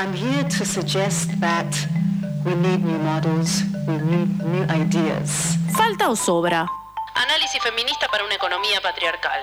I'm 0.00 0.14
here 0.14 0.44
to 0.44 0.64
suggest 0.64 1.28
that 1.40 1.76
we 2.46 2.54
need 2.54 2.82
new 2.82 2.98
models, 3.00 3.64
we 3.86 3.98
need 3.98 4.42
new 4.42 4.64
ideas. 4.72 5.58
¿Falta 5.76 6.08
o 6.08 6.16
sobra? 6.16 6.66
Análisis 7.14 7.62
feminista 7.62 8.08
para 8.08 8.24
una 8.24 8.34
economía 8.34 8.80
patriarcal. 8.80 9.42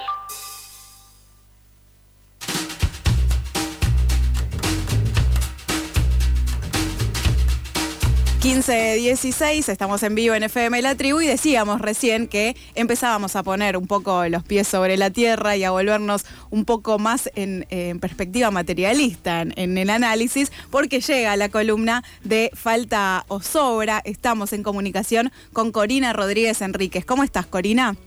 15-16, 8.47 9.67
estamos 9.67 10.03
en 10.03 10.15
vivo 10.15 10.33
en 10.33 10.41
FM 10.41 10.81
La 10.81 10.95
Tribu 10.95 11.19
y 11.19 11.27
decíamos 11.27 11.81
recién 11.81 12.29
que 12.29 12.55
empezábamos 12.75 13.35
a 13.35 13.43
poner 13.43 13.75
un 13.75 13.87
poco 13.87 14.25
los 14.29 14.41
pies 14.41 14.69
sobre 14.69 14.95
la 14.95 15.09
tierra 15.09 15.57
y 15.57 15.65
a 15.65 15.71
volvernos 15.71 16.25
un 16.49 16.63
poco 16.63 16.97
más 16.97 17.29
en, 17.35 17.65
perspectiva 17.99 18.49
materialista 18.49 19.41
en, 19.41 19.77
el 19.77 19.89
análisis, 19.89 20.49
porque 20.71 21.01
llega 21.01 21.35
la 21.35 21.49
columna 21.49 22.05
de 22.23 22.49
Falta 22.53 23.25
o 23.27 23.41
Sobra. 23.41 24.01
Estamos 24.05 24.53
en 24.53 24.63
comunicación 24.63 25.29
con 25.51 25.73
Corina 25.73 26.13
Rodríguez 26.13 26.61
Enríquez. 26.61 27.03
¿Cómo 27.03 27.25
estás, 27.25 27.47
Corina? 27.47 27.97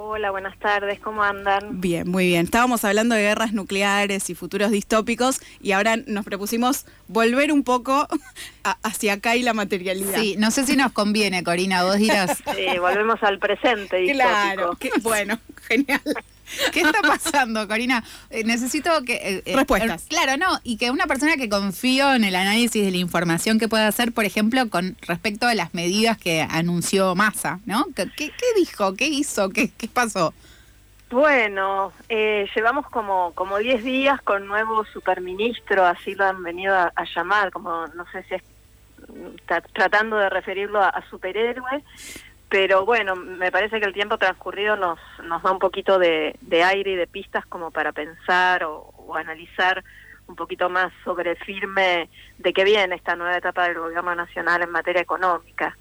Hola, 0.00 0.30
buenas 0.30 0.56
tardes, 0.60 1.00
¿cómo 1.00 1.24
andan? 1.24 1.80
Bien, 1.80 2.08
muy 2.08 2.28
bien. 2.28 2.44
Estábamos 2.44 2.84
hablando 2.84 3.16
de 3.16 3.22
guerras 3.22 3.52
nucleares 3.52 4.30
y 4.30 4.36
futuros 4.36 4.70
distópicos 4.70 5.40
y 5.60 5.72
ahora 5.72 5.96
nos 5.96 6.24
propusimos 6.24 6.86
volver 7.08 7.50
un 7.50 7.64
poco 7.64 8.06
hacia 8.84 9.14
acá 9.14 9.34
y 9.34 9.42
la 9.42 9.54
materialidad. 9.54 10.20
Sí, 10.20 10.36
no 10.38 10.52
sé 10.52 10.64
si 10.66 10.76
nos 10.76 10.92
conviene, 10.92 11.42
Corina, 11.42 11.82
vos 11.82 11.96
dirás. 11.96 12.40
Sí, 12.54 12.78
volvemos 12.78 13.20
al 13.24 13.40
presente 13.40 13.96
distópico. 13.96 14.76
Claro, 14.76 14.76
bueno, 15.02 15.40
genial. 15.66 16.00
¿Qué 16.72 16.80
está 16.80 17.00
pasando, 17.02 17.66
Corina? 17.68 18.04
Eh, 18.30 18.44
necesito 18.44 18.90
que... 19.04 19.14
Eh, 19.14 19.42
eh, 19.44 19.56
Respuestas. 19.56 20.04
claro, 20.08 20.36
no, 20.36 20.60
y 20.62 20.76
que 20.76 20.90
una 20.90 21.06
persona 21.06 21.36
que 21.36 21.48
confío 21.48 22.14
en 22.14 22.24
el 22.24 22.34
análisis 22.34 22.84
de 22.84 22.90
la 22.90 22.96
información 22.98 23.58
que 23.58 23.68
pueda 23.68 23.88
hacer, 23.88 24.12
por 24.12 24.24
ejemplo, 24.24 24.68
con 24.68 24.96
respecto 25.02 25.46
a 25.46 25.54
las 25.54 25.74
medidas 25.74 26.18
que 26.18 26.42
anunció 26.42 27.14
Massa, 27.14 27.60
¿no? 27.66 27.86
¿Qué, 27.94 28.32
dijo? 28.56 28.94
¿Qué 28.94 29.08
hizo? 29.08 29.50
¿Qué, 29.50 29.70
qué 29.76 29.88
pasó? 29.88 30.34
Bueno, 31.10 31.92
llevamos 32.08 32.86
como 32.90 33.32
como 33.34 33.56
10 33.56 33.82
días 33.82 34.20
con 34.20 34.46
nuevo 34.46 34.84
superministro, 34.84 35.86
así 35.86 36.14
lo 36.14 36.26
han 36.26 36.42
venido 36.42 36.74
a, 36.74 36.92
llamar, 37.16 37.50
como 37.50 37.86
no 37.88 38.04
sé 38.12 38.24
si 38.24 38.34
es 38.34 38.42
tratando 39.72 40.18
de 40.18 40.28
referirlo 40.28 40.82
a 40.82 41.02
superhéroe, 41.08 41.82
pero 42.48 42.86
bueno, 42.86 43.14
me 43.14 43.52
parece 43.52 43.78
que 43.78 43.86
el 43.86 43.92
tiempo 43.92 44.16
transcurrido 44.16 44.76
nos, 44.76 44.98
nos 45.24 45.42
da 45.42 45.52
un 45.52 45.58
poquito 45.58 45.98
de, 45.98 46.34
aire 46.64 46.92
y 46.92 46.96
de 46.96 47.06
pistas 47.06 47.44
como 47.46 47.70
para 47.70 47.92
pensar 47.92 48.64
o, 48.64 48.94
analizar 49.14 49.84
un 50.26 50.36
poquito 50.36 50.68
más 50.68 50.92
sobre 51.04 51.36
firme 51.36 52.10
de 52.36 52.52
qué 52.52 52.64
viene 52.64 52.94
esta 52.94 53.16
nueva 53.16 53.38
etapa 53.38 53.66
del 53.66 53.78
gobierno 53.78 54.14
nacional 54.14 54.62
en 54.62 54.70
materia 54.70 55.02
económica. 55.02 55.76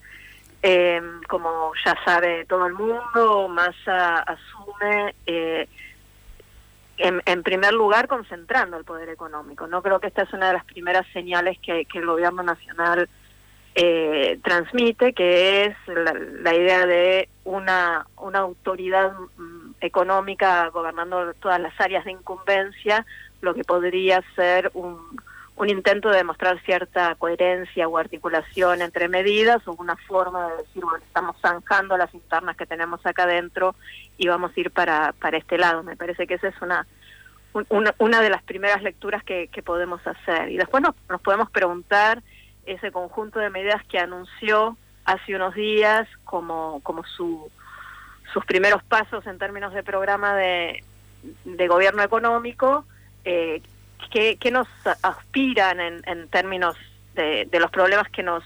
Eh, 0.63 1.01
como 1.27 1.71
ya 1.85 1.95
sabe 2.03 2.45
todo 2.45 2.65
el 2.65 2.73
mundo, 2.73 3.47
Massa 3.49 4.19
asume 4.19 5.13
eh, 5.25 5.67
en, 6.97 7.21
en, 7.25 7.43
primer 7.43 7.73
lugar 7.73 8.07
concentrando 8.07 8.77
el 8.77 8.85
poder 8.85 9.09
económico. 9.09 9.67
No 9.67 9.81
creo 9.81 9.99
que 9.99 10.07
esta 10.07 10.23
es 10.23 10.33
una 10.33 10.47
de 10.47 10.53
las 10.53 10.65
primeras 10.65 11.05
señales 11.13 11.57
que 11.59 11.85
el 11.93 12.05
gobierno 12.05 12.43
nacional 12.43 13.07
eh, 13.79 14.39
transmite, 14.43 15.13
que 15.13 15.65
es 15.65 15.75
la, 15.85 16.55
idea 16.55 16.87
de 16.87 17.29
una, 17.43 18.07
una 18.17 18.39
autoridad 18.39 19.13
mm, 19.37 19.73
económica 19.81 20.67
gobernando 20.69 21.31
todas 21.35 21.61
las 21.61 21.79
áreas 21.79 22.03
de 22.03 22.13
incumbencia, 22.13 23.05
lo 23.41 23.53
que 23.53 23.63
podría 23.63 24.23
ser 24.35 24.71
un, 24.73 24.97
un 25.57 25.69
intento 25.69 26.09
de 26.09 26.17
demostrar 26.17 26.59
cierta 26.63 27.13
coherencia 27.19 27.87
o 27.87 27.99
articulación 27.99 28.81
entre 28.81 29.09
medidas 29.09 29.67
o 29.67 29.73
una 29.73 29.95
forma 29.95 30.47
de 30.47 30.57
decir, 30.57 30.83
bueno, 30.83 31.05
estamos 31.05 31.35
zanjando 31.39 31.97
las 31.97 32.11
internas 32.15 32.57
que 32.57 32.65
tenemos 32.65 33.05
acá 33.05 33.25
adentro 33.25 33.75
y 34.17 34.27
vamos 34.27 34.53
a 34.57 34.59
ir 34.59 34.71
para, 34.71 35.13
para 35.19 35.37
este 35.37 35.59
lado. 35.59 35.83
Me 35.83 35.95
parece 35.95 36.25
que 36.25 36.33
esa 36.33 36.47
es 36.47 36.59
una, 36.63 36.87
una, 37.69 37.93
una 37.99 38.21
de 38.21 38.31
las 38.31 38.41
primeras 38.41 38.81
lecturas 38.81 39.23
que, 39.23 39.49
que 39.49 39.61
podemos 39.61 40.01
hacer. 40.07 40.49
Y 40.49 40.57
después 40.57 40.81
nos, 40.81 40.95
nos 41.09 41.21
podemos 41.21 41.51
preguntar 41.51 42.23
ese 42.67 42.91
conjunto 42.91 43.39
de 43.39 43.49
medidas 43.49 43.83
que 43.85 43.99
anunció 43.99 44.77
hace 45.05 45.35
unos 45.35 45.55
días 45.55 46.07
como, 46.25 46.81
como 46.83 47.03
su, 47.05 47.49
sus 48.33 48.45
primeros 48.45 48.83
pasos 48.83 49.25
en 49.25 49.37
términos 49.39 49.73
de 49.73 49.83
programa 49.83 50.35
de, 50.35 50.83
de 51.45 51.67
gobierno 51.67 52.03
económico, 52.03 52.85
eh, 53.23 53.61
que, 54.11 54.51
nos 54.51 54.67
aspiran 55.01 55.79
en, 55.79 56.01
en 56.05 56.27
términos 56.29 56.75
de, 57.15 57.45
de, 57.45 57.59
los 57.59 57.71
problemas 57.71 58.09
que 58.09 58.23
nos 58.23 58.43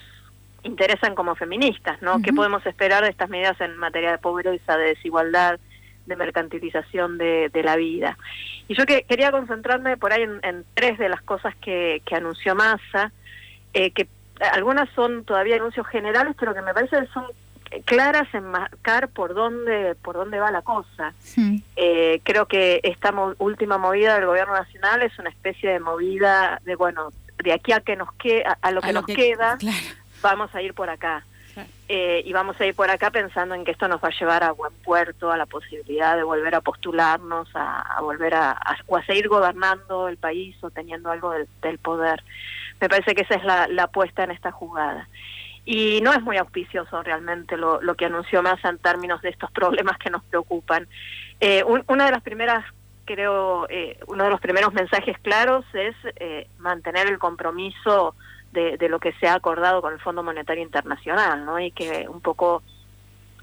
interesan 0.64 1.16
como 1.16 1.36
feministas, 1.36 2.02
¿no? 2.02 2.22
¿Qué 2.22 2.34
podemos 2.34 2.66
esperar 2.66 3.03
de 3.03 3.09
estas 3.09 3.30
medidas 3.30 3.59
en 3.62 3.78
materia 3.78 4.12
de 4.12 4.18
pobreza, 4.18 4.78
de 4.78 4.86
desigualdad, 4.86 5.59
de 6.06 6.16
mercantilización 6.16 7.18
de, 7.18 7.50
de 7.50 7.64
la 7.64 7.76
vida? 7.76 8.18
Y 8.68 8.76
yo 8.76 8.86
que, 8.86 9.03
quería 9.03 9.32
concentrarme 9.32 9.98
por 9.98 10.14
ahí 10.14 10.24
en, 10.24 10.40
en 10.44 10.66
tres 10.74 10.98
de 10.98 11.09
las 11.09 11.22
cosas 11.22 11.56
que, 11.58 12.02
que 12.06 12.16
anunció 12.16 12.56
Massa, 12.56 13.12
eh, 13.74 13.92
que 13.92 14.08
algunas 14.54 14.90
son 14.96 15.24
todavía 15.24 15.56
anuncios 15.56 15.88
generales, 15.88 16.36
pero 16.40 16.54
que 16.54 16.62
me 16.62 16.74
parece 16.74 17.00
que 17.00 17.08
son 17.08 17.26
claras 17.86 18.28
en 18.34 18.44
marcar 18.44 19.08
por 19.09 19.34
dónde 19.34 19.96
por 19.96 20.16
dónde 20.16 20.40
va 20.40 20.52
la 20.52 20.62
cosa. 20.62 21.14
Eh, 21.76 22.20
creo 22.24 22.46
que 22.48 22.82
esta 22.84 23.14
última 23.38 23.78
movida 23.78 24.16
del 24.16 24.26
gobierno 24.26 24.54
nacional 24.54 25.02
es 25.04 25.18
una 25.20 25.30
especie 25.30 25.72
de 25.72 25.80
movida 25.80 26.59
de 26.66 26.76
bueno 26.76 27.09
de 27.42 27.54
aquí 27.54 27.72
a 27.72 27.80
que 27.80 27.96
nos 27.96 28.12
queda 28.14 28.58
a, 28.62 28.72
lo 28.72 28.82
que 28.82 28.94
nos 28.94 29.06
queda 29.06 29.58
vamos 30.22 30.53
a 30.53 30.62
ir 30.62 30.74
por 30.74 30.90
acá. 30.90 31.26
Eh, 31.90 32.24
y 32.26 32.32
vamos 32.32 32.59
a 32.62 32.66
ir 32.66 32.74
por 32.74 32.90
acá 32.90 33.12
pensando 33.12 33.53
en 33.53 33.66
que 33.66 33.72
esto 33.72 33.86
nos 33.90 34.02
va 34.02 34.08
a 34.08 34.18
llevar 34.18 34.46
a 34.46 34.52
buen 34.52 34.72
puerto 34.86 35.30
a 35.30 35.36
la 35.36 35.46
posibilidad 35.46 36.16
de 36.16 36.24
volver 36.24 36.56
a 36.56 36.62
postularnos 36.62 37.50
a, 37.53 38.00
volver 38.00 38.34
a, 38.34 38.58
o 38.88 38.96
a 38.96 39.06
seguir 39.06 39.28
gobernando 39.28 40.08
el 40.08 40.16
país 40.16 40.56
o 40.62 40.70
teniendo 40.70 41.12
algo 41.12 41.34
del 41.62 41.78
poder 41.80 42.24
me 42.81 42.90
parece 42.90 43.14
que 43.14 43.22
esa 43.22 43.36
es 43.36 43.44
la, 43.44 43.84
apuesta 43.84 44.24
en 44.24 44.31
esta 44.31 44.52
jugada. 44.52 45.08
Y 45.64 46.02
no 46.02 46.12
es 46.12 46.22
muy 46.24 46.38
auspicioso 46.38 47.03
realmente 47.03 47.56
lo, 47.56 47.81
lo 47.81 47.96
que 47.96 48.06
anunció 48.06 48.42
Massa 48.42 48.69
en 48.69 48.80
términos 48.80 49.22
de 49.22 49.30
estos 49.30 49.52
problemas 49.53 49.97
que 50.00 50.09
nos 50.09 50.24
preocupan. 50.24 50.88
Eh, 51.40 51.64
una 51.88 52.06
de 52.06 52.12
las 52.12 52.24
primeras, 52.24 52.66
creo, 53.06 53.68
eh, 53.70 54.00
uno 54.08 54.24
de 54.24 54.30
los 54.31 54.41
primeros 54.41 54.74
mensajes 54.74 55.18
claros 55.20 55.64
es 55.74 55.96
eh, 56.16 56.47
mantener 56.58 57.08
el 57.08 57.20
compromiso 57.20 58.16
de, 58.52 58.78
de, 58.78 58.90
lo 58.90 59.00
que 59.00 59.14
se 59.14 59.28
ha 59.28 59.36
acordado 59.36 59.81
con 59.81 59.94
el 59.94 60.00
Fondo 60.00 60.24
Monetario 60.24 60.64
Internacional, 60.64 61.46
¿no? 61.46 61.59
Y 61.59 61.72
que 61.72 62.08
un 62.09 62.20
poco 62.20 62.64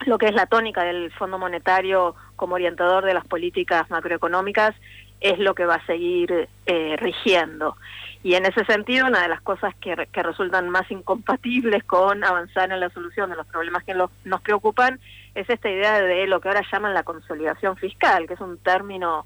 lo 0.07 0.19
que 0.19 0.27
es 0.27 0.35
la 0.35 0.47
tónica 0.47 0.85
del 0.85 1.11
Fondo 1.13 1.39
Monetario 1.39 2.15
como 2.37 2.55
orientador 2.55 3.05
de 3.05 3.15
las 3.15 3.27
políticas 3.27 3.89
macroeconómicas 3.91 4.75
es 5.21 5.39
lo 5.39 5.55
que 5.55 5.67
va 5.67 5.77
a 5.77 5.87
seguir 5.87 6.49
rigiendo. 6.97 7.77
Y 8.23 8.35
en 8.35 8.47
ese 8.47 8.65
sentido, 8.65 9.07
una 9.07 9.23
de 9.23 9.29
las 9.29 9.41
cosas 9.41 9.75
que, 9.77 10.09
que 10.13 10.23
resultan 10.23 10.69
más 10.69 10.91
incompatibles 10.91 11.85
con 11.85 12.25
avanzar 12.25 12.71
en 12.73 12.81
la 12.81 12.91
solución 12.91 13.31
de 13.31 13.37
los 13.37 13.47
problemas 13.47 13.85
que 13.85 13.95
nos 13.95 14.41
preocupan 14.43 14.99
es 15.35 15.49
esta 15.49 15.71
idea 15.71 16.01
de 16.01 16.27
lo 16.27 16.41
que 16.41 16.49
ahora 16.49 16.67
llaman 16.71 16.95
la 16.95 17.05
consolidación 17.05 17.77
fiscal, 17.77 18.27
que 18.27 18.35
es 18.35 18.41
un 18.41 18.59
término 18.59 19.25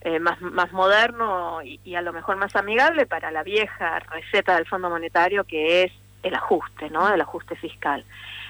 eh, 0.00 0.18
más, 0.18 0.40
más 0.40 0.72
moderno 0.72 1.60
y, 1.62 1.94
a 1.94 2.00
lo 2.00 2.12
mejor 2.12 2.36
más 2.36 2.54
amigable 2.56 3.06
para 3.06 3.30
la 3.30 3.42
vieja 3.42 3.98
receta 3.98 4.54
del 4.54 4.66
Fondo 4.66 4.88
Monetario, 4.88 5.44
que 5.44 5.82
es 5.82 5.92
el 6.26 6.34
ajuste, 6.34 6.90
¿no? 6.90 7.12
El 7.12 7.20
ajuste 7.20 7.56
fiscal. 7.56 8.04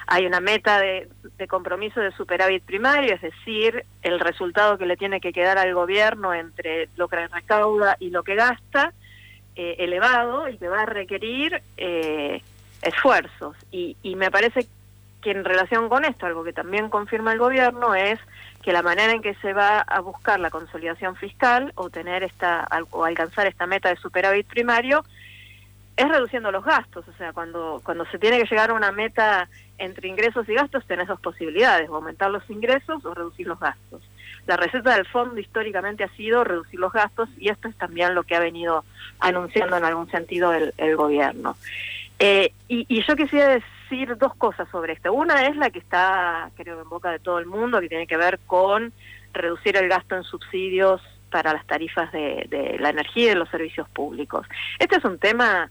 Hay 0.07 0.25
una 0.25 0.41
meta 0.41 0.81
de, 0.81 1.09
compromiso 1.49 2.01
de 2.01 2.13
superávit 2.13 2.63
primario, 2.65 3.15
es 3.15 3.23
decir, 3.23 3.85
el 4.03 4.21
resultado 4.21 4.79
que 4.79 4.87
le 4.87 4.97
tiene 4.97 5.21
que 5.21 5.33
quedar 5.33 5.59
al 5.59 5.75
gobierno 5.75 6.33
entre 6.33 6.89
lo 6.97 7.09
que 7.09 7.27
recauda 7.27 7.97
y 7.99 8.11
lo 8.11 8.23
que 8.23 8.37
gasta, 8.37 8.93
eh, 9.57 9.77
elevado 9.79 10.49
y 10.49 10.59
que 10.59 10.69
va 10.69 10.83
a 10.83 10.87
requerir 10.87 11.61
eh, 11.77 12.41
esfuerzos. 12.83 13.57
Y, 13.73 13.97
y 14.03 14.15
me 14.15 14.31
parece 14.31 14.67
que 15.23 15.33
en 15.33 15.45
relación 15.45 15.89
con 15.89 16.05
esto, 16.05 16.27
algo 16.27 16.45
que 16.45 16.53
también 16.53 16.89
confirma 16.89 17.33
el 17.33 17.39
gobierno 17.39 17.95
es 17.95 18.21
que 18.63 18.73
la 18.73 18.83
manera 18.83 19.13
en 19.13 19.23
que 19.23 19.35
se 19.37 19.53
va 19.53 19.81
a 19.81 20.01
buscar 20.01 20.39
la 20.39 20.51
consolidación 20.51 21.17
fiscal 21.17 21.73
o 21.75 21.91
tener 21.91 22.23
esta 22.23 22.67
o 22.91 23.05
alcanzar 23.05 23.47
esta 23.47 23.67
meta 23.67 23.89
de 23.89 23.97
superávit 23.97 24.47
primario 24.47 25.05
es 25.97 26.09
reduciendo 26.09 26.53
los 26.53 26.65
gastos, 26.65 27.07
o 27.09 27.13
sea, 27.15 27.33
cuando 27.33 27.81
cuando 27.83 28.05
se 28.07 28.19
tiene 28.19 28.39
que 28.39 28.49
llegar 28.49 28.71
a 28.71 28.75
una 28.75 28.93
meta 28.93 29.49
entre 29.79 30.09
ingresos 30.09 30.49
y 30.49 30.55
gastos 30.55 30.87
tenés 30.87 31.09
dos 31.09 31.21
posibilidades, 31.21 31.89
o 31.89 31.97
aumentar 31.97 32.31
los 32.31 32.49
ingresos 32.51 33.05
o 33.05 33.15
reducir 33.15 33.47
los 33.47 33.59
gastos. 33.59 34.03
La 34.47 34.57
receta 34.57 34.95
del 34.95 35.07
fondo 35.07 35.41
históricamente 35.41 36.05
ha 36.05 36.09
sido 36.11 36.45
reducir 36.45 36.79
los 36.79 36.93
gastos 36.93 37.29
y 37.39 37.49
esto 37.49 37.69
es 37.69 37.77
también 37.77 38.15
lo 38.15 38.23
que 38.23 38.37
ha 38.37 38.41
venido 38.41 38.85
anunciando 39.19 39.77
en 39.77 39.85
algún 39.85 40.09
sentido 40.11 40.53
el, 40.53 40.97
gobierno. 40.97 41.57
Eh, 42.19 42.53
y, 42.69 43.03
yo 43.03 43.17
quisiera 43.17 43.49
decir 43.49 44.17
dos 44.17 44.35
cosas 44.37 44.69
sobre 44.71 44.93
esto. 44.93 45.13
Una 45.13 45.47
es 45.49 45.57
la 45.57 45.71
que 45.71 45.81
está, 45.81 46.51
creo, 46.57 46.81
en 46.81 46.89
boca 46.89 47.11
de 47.11 47.19
todo 47.19 47.39
el 47.39 47.47
mundo, 47.47 47.81
que 47.81 47.89
tiene 47.89 48.07
que 48.07 48.17
ver 48.17 48.39
con 48.47 48.93
reducir 49.33 49.77
el 49.77 49.89
gasto 49.89 50.17
en 50.17 50.23
subsidios 50.23 51.03
para 51.31 51.53
las 51.53 51.67
tarifas 51.67 52.13
de, 52.13 52.47
de 52.49 52.79
la 52.79 52.91
energía 52.91 53.25
y 53.25 53.29
de 53.31 53.35
los 53.35 53.49
servicios 53.51 53.89
públicos. 53.89 54.47
Este 54.79 54.97
es 54.97 55.05
un 55.05 55.19
tema 55.19 55.69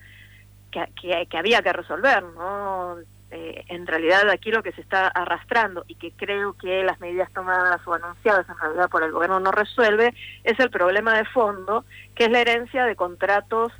que, 0.75 0.91
que, 1.01 1.25
que 1.27 1.37
había 1.37 1.61
que 1.61 1.73
resolver, 1.73 2.23
¿no? 2.23 2.97
Eh, 3.31 3.65
en 3.69 3.87
realidad 3.87 4.29
aquí 4.29 4.51
lo 4.51 4.61
que 4.61 4.71
se 4.71 4.81
está 4.81 5.07
arrastrando 5.07 5.83
y 5.87 5.95
que 5.95 6.11
creo 6.11 6.53
que 6.53 6.83
las 6.83 6.99
medidas 6.99 7.31
tomadas 7.33 7.81
o 7.87 7.93
anunciadas 7.93 8.47
en 8.47 8.57
realidad 8.57 8.89
por 8.89 9.03
el 9.03 9.11
gobierno 9.11 9.39
no 9.39 9.51
resuelve 9.51 10.13
es 10.43 10.59
el 10.59 10.69
problema 10.69 11.17
de 11.17 11.25
fondo, 11.25 11.85
que 12.13 12.25
es 12.25 12.31
la 12.31 12.41
herencia 12.41 12.85
de 12.85 12.95
contratos 12.95 13.73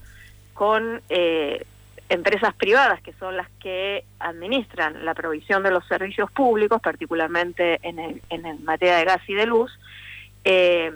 con 0.54 1.02
eh, 1.10 1.64
empresas 2.10 2.56
privadas, 2.56 3.02
que 3.02 3.14
son 3.14 3.38
las 3.38 3.50
que 3.60 4.04
administran 4.20 5.06
la 5.06 5.14
provisión 5.14 5.62
de 5.64 5.72
los 5.72 5.86
servicios 5.88 6.32
públicos, 6.32 6.82
particularmente 6.82 7.80
en, 7.84 8.00
el, 8.00 8.22
en 8.30 8.64
materia 8.64 8.98
de 8.98 9.06
gas 9.06 9.22
y 9.30 9.36
de 9.36 9.46
luz, 9.46 9.72
eh, 10.44 10.92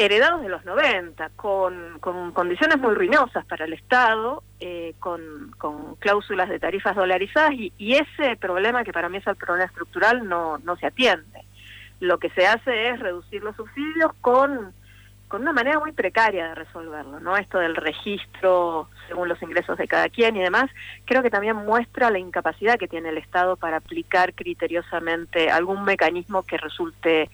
heredados 0.00 0.40
de 0.40 0.48
los 0.48 0.64
90, 0.64 1.28
con, 1.36 1.98
con 2.00 2.32
condiciones 2.32 2.78
muy 2.78 2.94
ruinosas 2.94 3.44
para 3.44 3.66
el 3.66 3.74
Estado, 3.74 4.42
eh, 4.58 4.94
con, 4.98 5.54
con, 5.58 5.96
cláusulas 5.96 6.48
de 6.48 6.58
tarifas 6.58 6.96
dolarizadas, 6.96 7.52
y, 7.52 7.70
y, 7.76 7.96
ese 7.96 8.36
problema, 8.36 8.82
que 8.82 8.94
para 8.94 9.10
mí 9.10 9.18
es 9.18 9.26
el 9.26 9.36
problema 9.36 9.66
estructural, 9.66 10.26
no, 10.26 10.56
no 10.58 10.76
se 10.76 10.86
atiende. 10.86 11.44
Lo 12.00 12.18
que 12.18 12.30
se 12.30 12.46
hace 12.46 12.88
es 12.88 12.98
reducir 12.98 13.42
los 13.42 13.54
subsidios 13.56 14.12
con 14.22 14.72
con 15.30 15.42
una 15.42 15.52
manera 15.52 15.78
muy 15.78 15.92
precaria 15.92 16.48
de 16.48 16.54
resolverlo, 16.56 17.20
¿no? 17.20 17.36
Esto 17.36 17.60
del 17.60 17.76
registro 17.76 18.88
según 19.06 19.28
los 19.28 19.40
ingresos 19.42 19.78
de 19.78 19.86
cada 19.86 20.08
quien 20.08 20.36
y 20.36 20.40
demás, 20.40 20.68
creo 21.04 21.22
que 21.22 21.30
también 21.30 21.54
muestra 21.54 22.10
la 22.10 22.18
incapacidad 22.18 22.78
que 22.78 22.88
tiene 22.88 23.10
el 23.10 23.18
Estado 23.18 23.56
para 23.56 23.76
aplicar 23.76 24.34
criteriosamente 24.34 25.48
algún 25.48 25.84
mecanismo 25.84 26.42
que 26.42 26.56
resulte 26.56 27.30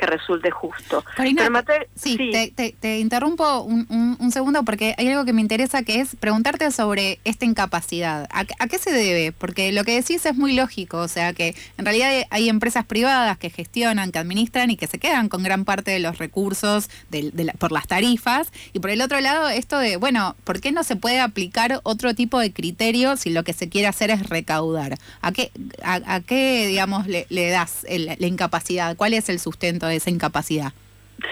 que 0.00 0.06
resulte 0.06 0.50
justo. 0.50 1.04
Corina, 1.14 1.50
sí, 1.94 2.16
Te, 2.56 2.72
te, 2.72 2.98
interrumpo 2.98 3.60
un, 3.60 3.86
un, 3.90 4.16
un, 4.18 4.32
segundo 4.32 4.64
porque 4.64 4.94
hay 4.96 5.08
algo 5.08 5.26
que 5.26 5.34
me 5.34 5.42
interesa 5.42 5.82
que 5.82 6.00
es 6.00 6.16
preguntarte 6.16 6.70
sobre 6.70 7.20
esta 7.24 7.44
incapacidad. 7.44 8.26
¿A, 8.32 8.46
¿A, 8.58 8.66
qué 8.66 8.78
se 8.78 8.90
debe? 8.92 9.32
Porque 9.32 9.72
lo 9.72 9.84
que 9.84 9.94
decís 9.94 10.24
es 10.24 10.34
muy 10.34 10.54
lógico, 10.54 10.98
o 10.98 11.08
sea 11.08 11.34
que 11.34 11.54
en 11.76 11.84
realidad 11.84 12.26
hay 12.30 12.48
empresas 12.48 12.86
privadas 12.86 13.36
que 13.36 13.50
gestionan, 13.50 14.10
que 14.10 14.18
administran 14.18 14.70
y 14.70 14.76
que 14.76 14.86
se 14.86 14.98
quedan 14.98 15.28
con 15.28 15.42
gran 15.42 15.66
parte 15.66 15.90
de 15.90 15.98
los 15.98 16.16
recursos 16.16 16.88
de, 17.10 17.30
de 17.30 17.44
la, 17.44 17.52
por 17.52 17.70
las 17.70 17.86
tarifas. 17.86 18.50
Y 18.72 18.78
por 18.78 18.88
el 18.88 19.02
otro 19.02 19.20
lado, 19.20 19.50
esto 19.50 19.78
de, 19.78 19.96
bueno, 19.96 20.34
¿por 20.44 20.62
qué 20.62 20.72
no 20.72 20.82
se 20.82 20.96
puede 20.96 21.20
aplicar 21.20 21.80
otro 21.82 22.14
tipo 22.14 22.38
de 22.38 22.54
criterio 22.54 23.18
si 23.18 23.28
lo 23.28 23.44
que 23.44 23.52
se 23.52 23.68
quiere 23.68 23.86
hacer 23.86 24.10
es 24.10 24.30
recaudar? 24.30 24.96
¿A 25.20 25.32
qué, 25.32 25.52
a, 25.82 26.00
a 26.06 26.20
qué 26.20 26.66
digamos, 26.66 27.06
le, 27.06 27.26
le 27.28 27.50
das 27.50 27.84
el, 27.86 28.06
la 28.06 28.26
incapacidad? 28.26 28.96
¿Cuál 28.96 29.12
es 29.12 29.28
el 29.28 29.38
sustento 29.38 29.89
esa 29.94 30.10
incapacidad? 30.10 30.72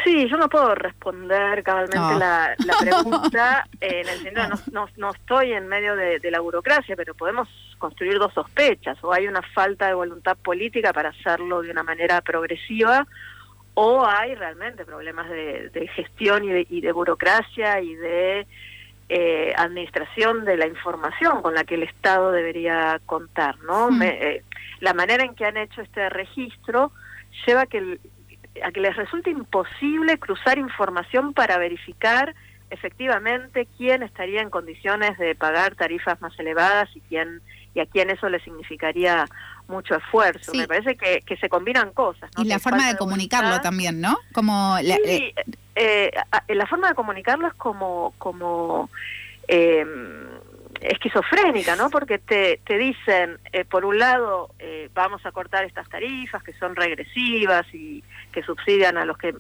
Sí, 0.05 0.29
yo 0.29 0.37
no 0.37 0.49
puedo 0.49 0.75
responder 0.75 1.63
cabalmente 1.63 1.97
no. 1.97 2.19
la, 2.19 2.55
la, 2.59 2.75
pregunta 2.81 3.67
eh, 3.81 4.03
en 4.03 4.09
el 4.09 4.19
sentido 4.21 4.49
no, 4.49 4.57
no, 4.73 4.89
no, 4.97 5.11
estoy 5.13 5.53
en 5.53 5.67
medio 5.67 5.97
de, 5.97 6.19
de, 6.19 6.31
la 6.31 6.41
burocracia, 6.41 6.95
pero 6.95 7.15
podemos 7.15 7.49
construir 7.79 8.19
dos 8.19 8.33
sospechas, 8.35 8.99
o 9.03 9.13
hay 9.13 9.27
una 9.29 9.43
falta 9.43 9.87
de 9.87 9.95
voluntad 9.95 10.37
política 10.37 10.93
para 10.93 11.11
hacerlo 11.11 11.63
de 11.63 11.71
una 11.71 11.83
manera 11.83 12.21
progresiva, 12.21 13.07
o 13.75 14.05
hay 14.05 14.35
realmente 14.35 14.85
problemas 14.85 15.31
de, 15.31 15.71
de 15.71 15.89
gestión 15.89 16.45
y 16.45 16.49
de, 16.49 16.67
y 16.69 16.81
de, 16.81 16.93
burocracia 16.93 17.81
y 17.81 17.95
de 17.95 18.47
eh, 19.09 19.55
administración 19.57 20.45
de 20.45 20.57
la 20.57 20.67
información 20.67 21.41
con 21.43 21.55
la 21.55 21.65
que 21.65 21.77
el 21.77 21.85
Estado 21.85 22.33
debería 22.33 23.01
contar, 23.07 23.59
¿no? 23.61 23.91
Mm. 23.91 23.99
Me, 23.99 24.09
eh, 24.09 24.43
la 24.81 24.95
manera 24.95 25.25
en 25.25 25.35
que 25.35 25.45
han 25.45 25.57
hecho 25.57 25.81
este 25.81 26.09
registro 26.11 26.93
lleva 27.47 27.63
a 27.63 27.67
que 27.67 27.79
el, 27.79 28.01
a 28.65 28.71
que 28.73 28.81
les 28.81 28.97
resulte 28.97 29.31
imposible 29.31 30.19
cruzar 30.19 30.59
información 30.59 31.33
para 31.35 31.59
verificar 31.59 32.35
efectivamente 32.71 33.67
quién 33.77 34.03
estaría 34.03 34.43
en 34.43 34.51
condiciones 34.51 35.17
de 35.19 35.35
pagar 35.35 35.75
tarifas 35.75 36.21
más 36.21 36.39
elevadas 36.39 36.89
y 36.95 37.01
quién 37.03 37.41
y 37.75 37.81
a 37.81 37.87
quién 37.87 38.11
eso 38.11 38.29
le 38.29 38.41
significaría 38.41 39.27
mucho 39.69 39.95
esfuerzo. 39.95 40.53
Sí. 40.53 40.59
Me 40.59 40.67
parece 40.69 40.97
que, 40.97 41.21
que, 41.21 41.37
se 41.37 41.49
combinan 41.49 41.93
cosas. 41.93 42.31
¿no? 42.37 42.43
Y 42.43 42.49
la 42.49 42.59
forma 42.59 42.89
de, 42.89 42.97
comunicarlo 42.97 43.61
también, 43.61 44.01
¿no? 44.01 44.17
Como 44.33 44.79
la, 44.83 44.97
sí, 44.97 45.03
eh... 45.05 45.35
Eh, 45.81 46.11
la 46.49 46.67
forma 46.67 46.89
de 46.89 46.95
comunicarlo 46.97 47.47
es 47.47 47.55
como 47.55 48.13
como 48.19 48.91
eh, 49.47 49.87
esquizofrénica, 50.81 51.77
¿no? 51.77 51.91
Porque 51.91 52.19
te, 52.19 52.61
te 52.65 52.79
dicen, 52.79 53.39
eh, 53.53 53.65
por 53.65 53.85
un 53.85 53.99
lado, 53.99 54.51
eh, 54.59 54.89
vamos 54.95 55.25
a 55.27 55.33
cortar 55.33 55.65
estas 55.65 55.89
tarifas 55.89 56.43
que 56.43 56.53
son 56.55 56.77
regresivas 56.77 57.67
y 57.73 58.03
que 58.33 58.43
subsidian 58.43 58.97
a 58.97 59.05
los 59.05 59.19
que 59.19 59.35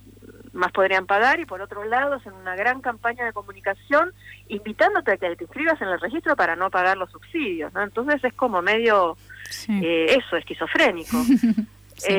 más 0.52 0.72
podrían 0.72 1.06
pagar, 1.06 1.40
y 1.40 1.46
por 1.46 1.60
otro 1.60 1.84
lado, 1.84 2.14
hacen 2.14 2.32
una 2.32 2.56
gran 2.56 2.80
campaña 2.80 3.24
de 3.24 3.32
comunicación 3.32 4.12
invitándote 4.48 5.12
a 5.12 5.16
que 5.16 5.36
te 5.36 5.44
inscribas 5.44 5.80
en 5.80 5.88
el 5.88 6.00
registro 6.00 6.34
para 6.36 6.56
no 6.56 6.70
pagar 6.70 6.96
los 6.96 7.10
subsidios, 7.10 7.72
¿no? 7.74 7.82
Entonces 7.82 8.22
es 8.24 8.34
como 8.34 8.60
medio 8.62 9.16
sí. 9.48 9.80
eh, 9.82 10.16
eso, 10.18 10.36
esquizofrénico. 10.36 11.16
sí. 11.96 12.12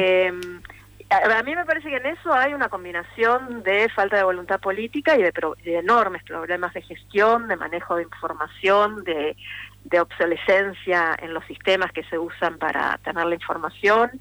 A 1.09 1.43
mí 1.43 1.55
me 1.55 1.65
parece 1.65 1.89
que 1.89 1.97
en 1.97 2.05
eso 2.05 2.33
hay 2.33 2.53
una 2.53 2.69
combinación 2.69 3.63
de 3.63 3.89
falta 3.89 4.17
de 4.17 4.23
voluntad 4.23 4.59
política 4.59 5.17
y 5.17 5.23
de, 5.23 5.31
pro, 5.31 5.55
de 5.63 5.77
enormes 5.77 6.23
problemas 6.23 6.73
de 6.73 6.83
gestión, 6.83 7.47
de 7.47 7.55
manejo 7.55 7.95
de 7.95 8.03
información, 8.03 9.03
de, 9.03 9.35
de, 9.85 9.99
obsolescencia 9.99 11.15
en 11.19 11.33
los 11.33 11.43
sistemas 11.45 11.91
que 11.91 12.03
se 12.03 12.19
usan 12.19 12.59
para 12.59 12.99
tener 13.03 13.25
la 13.25 13.33
información, 13.33 14.11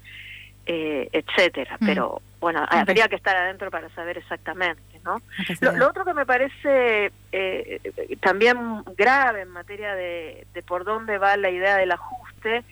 eh, 0.65 1.09
etcétera. 1.11 1.77
Mm. 1.79 1.85
Pero 1.85 2.21
bueno, 2.39 2.63
okay. 2.63 2.79
habría 2.79 3.07
que 3.07 3.17
estar 3.17 3.35
adentro 3.35 3.69
para 3.69 3.89
saber 3.89 4.17
exactamente, 4.17 4.99
¿no? 5.03 5.21
Lo, 5.61 5.73
lo, 5.73 5.89
otro 5.89 6.03
que 6.05 6.13
me 6.15 6.25
parece 6.25 7.11
eh, 7.31 7.81
también 8.19 8.83
grave 8.97 9.41
en 9.41 9.49
materia 9.49 9.93
de, 9.93 10.47
de 10.53 10.61
por 10.63 10.85
dónde 10.85 11.19
va 11.19 11.37
la 11.37 11.51
idea 11.51 11.77
del 11.77 11.91
ajuste 11.91 12.63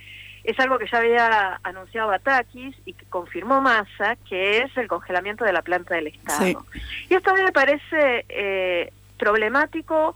es 0.48 0.58
algo 0.62 0.80
que 0.80 0.88
ya 0.88 1.00
había 1.00 1.60
anunciado 1.62 2.08
Batakis 2.08 2.74
y 2.86 2.94
que 2.94 3.06
confirmó 3.08 3.60
Massa, 3.60 4.16
que 4.30 4.60
es 4.60 4.78
el 4.78 4.88
congelamiento 4.88 5.44
de 5.44 5.52
la 5.52 5.62
planta 5.62 5.96
del 5.96 6.08
Estado. 6.08 6.40
Sí. 6.40 6.58
Y 7.10 7.16
esto 7.16 7.32
a 7.32 7.34
mí 7.34 7.44
me 7.44 7.52
parece 7.52 8.26
eh, 8.30 8.94
problemático, 9.20 10.16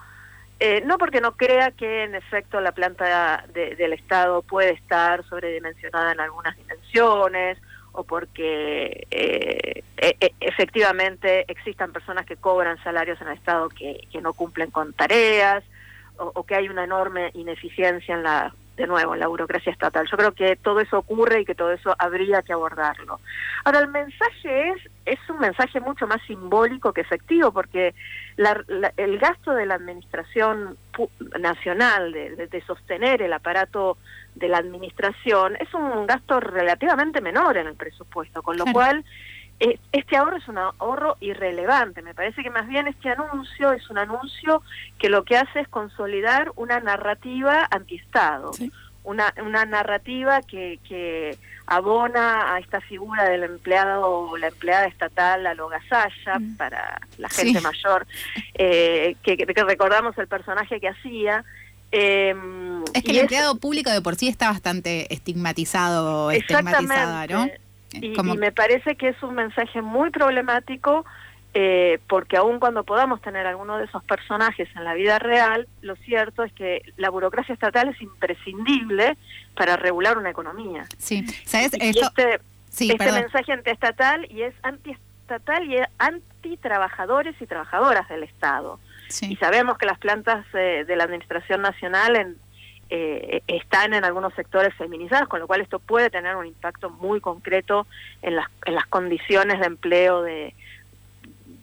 eh, 0.61 0.83
no 0.85 0.97
porque 0.97 1.19
no 1.19 1.35
crea 1.35 1.71
que 1.71 2.03
en 2.03 2.15
efecto 2.15 2.61
la 2.61 2.71
planta 2.71 3.45
de, 3.53 3.75
del 3.75 3.91
Estado 3.91 4.41
puede 4.41 4.71
estar 4.71 5.21
sobredimensionada 5.25 6.13
en 6.13 6.21
algunas 6.21 6.55
dimensiones, 6.55 7.57
o 7.91 8.05
porque 8.05 9.05
eh, 9.11 9.83
e, 9.97 10.33
efectivamente 10.39 11.43
existan 11.49 11.91
personas 11.91 12.25
que 12.25 12.37
cobran 12.37 12.81
salarios 12.83 13.19
en 13.19 13.27
el 13.27 13.33
Estado 13.33 13.67
que, 13.67 14.07
que 14.09 14.21
no 14.21 14.31
cumplen 14.31 14.71
con 14.71 14.93
tareas, 14.93 15.61
o, 16.15 16.31
o 16.33 16.45
que 16.45 16.55
hay 16.55 16.69
una 16.69 16.85
enorme 16.85 17.31
ineficiencia 17.33 18.15
en 18.15 18.23
la 18.23 18.53
de 18.77 18.87
nuevo 18.87 19.13
en 19.13 19.19
la 19.19 19.27
burocracia 19.27 19.71
estatal. 19.71 20.07
Yo 20.09 20.17
creo 20.17 20.31
que 20.31 20.55
todo 20.55 20.79
eso 20.79 20.97
ocurre 20.97 21.41
y 21.41 21.45
que 21.45 21.55
todo 21.55 21.71
eso 21.71 21.93
habría 21.97 22.41
que 22.41 22.53
abordarlo. 22.53 23.19
Ahora, 23.63 23.79
el 23.79 23.89
mensaje 23.89 24.69
es, 24.69 24.77
es 25.05 25.19
un 25.29 25.39
mensaje 25.39 25.79
mucho 25.79 26.07
más 26.07 26.21
simbólico 26.25 26.93
que 26.93 27.01
efectivo, 27.01 27.51
porque 27.51 27.93
la, 28.37 28.63
la, 28.67 28.93
el 28.97 29.19
gasto 29.19 29.51
de 29.51 29.65
la 29.65 29.75
administración 29.75 30.77
nacional, 31.39 32.11
de, 32.11 32.35
de, 32.35 32.47
de, 32.47 32.61
sostener 32.61 33.21
el 33.21 33.33
aparato 33.33 33.97
de 34.35 34.47
la 34.47 34.57
administración, 34.57 35.57
es 35.59 35.73
un 35.73 36.07
gasto 36.07 36.39
relativamente 36.39 37.21
menor 37.21 37.57
en 37.57 37.67
el 37.67 37.75
presupuesto, 37.75 38.41
con 38.41 38.57
lo 38.57 38.63
claro. 38.63 38.73
cual 38.73 39.05
este 39.91 40.17
ahorro 40.17 40.37
es 40.37 40.47
un 40.47 40.57
ahorro 40.57 41.17
irrelevante. 41.19 42.01
Me 42.01 42.15
parece 42.15 42.41
que 42.41 42.49
más 42.49 42.67
bien 42.67 42.87
este 42.87 43.09
anuncio 43.09 43.71
es 43.73 43.89
un 43.89 43.99
anuncio 43.99 44.63
que 44.97 45.09
lo 45.09 45.23
que 45.23 45.37
hace 45.37 45.61
es 45.61 45.67
consolidar 45.67 46.51
una 46.55 46.79
narrativa 46.79 47.67
antiestado, 47.69 48.53
sí. 48.53 48.71
una, 49.03 49.33
una 49.45 49.65
narrativa 49.65 50.41
que, 50.41 50.79
que 50.87 51.37
abona 51.67 52.55
a 52.55 52.59
esta 52.59 52.81
figura 52.81 53.29
del 53.29 53.43
empleado 53.43 54.01
o 54.03 54.37
la 54.37 54.47
empleada 54.47 54.87
estatal 54.87 55.45
a 55.45 55.53
lo 55.53 55.69
gasalla 55.69 56.39
mm. 56.39 56.57
para 56.57 56.99
la 57.17 57.29
gente 57.29 57.59
sí. 57.59 57.63
mayor, 57.63 58.07
eh, 58.55 59.15
que, 59.21 59.37
que, 59.37 59.63
recordamos 59.63 60.17
el 60.17 60.27
personaje 60.27 60.79
que 60.79 60.89
hacía. 60.89 61.45
Eh, 61.91 62.33
es 62.93 63.03
que 63.03 63.11
el 63.11 63.19
empleado 63.19 63.55
público 63.55 63.91
de 63.91 64.01
por 64.01 64.15
sí 64.15 64.27
está 64.27 64.49
bastante 64.49 65.13
estigmatizado, 65.13 66.31
estigmatizada, 66.31 67.27
¿no? 67.27 67.47
Y, 67.93 68.13
y, 68.17 68.37
me 68.37 68.51
parece 68.51 68.95
que 68.95 69.09
es 69.09 69.23
un 69.23 69.35
mensaje 69.35 69.81
muy 69.81 70.09
problemático 70.11 71.05
eh, 71.53 71.99
porque 72.07 72.37
aun 72.37 72.59
cuando 72.59 72.85
podamos 72.85 73.21
tener 73.21 73.45
alguno 73.45 73.77
de 73.77 73.83
esos 73.83 74.01
personajes 74.05 74.69
en 74.73 74.85
la 74.85 74.93
vida 74.93 75.19
real, 75.19 75.67
lo 75.81 75.97
cierto 75.97 76.43
es 76.43 76.53
que 76.53 76.81
la 76.95 77.09
burocracia 77.09 77.53
estatal 77.53 77.89
es 77.89 78.01
imprescindible 78.01 79.17
para 79.55 79.75
regular 79.75 80.17
una 80.17 80.29
economía. 80.29 80.85
Sí, 80.97 81.25
¿sabes? 81.43 81.73
Y, 81.73 81.89
Esto... 81.89 82.07
este, 82.07 82.39
sí, 82.69 82.91
este 82.91 83.11
mensaje 83.11 83.51
antiestatal 83.51 84.25
y 84.31 84.43
es 84.43 84.53
antiestatal 84.63 85.65
y 85.67 85.75
es 85.75 85.87
anti-trabajadores 85.97 87.35
y 87.41 87.45
trabajadoras 87.45 88.07
del 88.07 88.23
Estado. 88.23 88.79
Sí. 89.09 89.33
Y 89.33 89.35
sabemos 89.35 89.77
que 89.77 89.85
las 89.85 89.99
plantas 89.99 90.45
eh, 90.53 90.85
de 90.87 90.95
la 90.95 91.03
Administración 91.03 91.61
Nacional 91.61 92.15
en 92.15 92.37
eh, 92.93 93.41
están 93.47 93.93
en 93.93 94.03
algunos 94.03 94.33
sectores 94.33 94.73
feminizados, 94.75 95.29
con 95.29 95.39
lo 95.39 95.47
cual 95.47 95.61
esto 95.61 95.79
puede 95.79 96.09
tener 96.09 96.35
un 96.35 96.45
impacto 96.45 96.89
muy 96.89 97.21
concreto 97.21 97.87
en 98.21 98.35
las, 98.35 98.47
en 98.65 98.75
las 98.75 98.85
condiciones 98.87 99.61
de 99.61 99.65
empleo 99.65 100.21
de, 100.21 100.53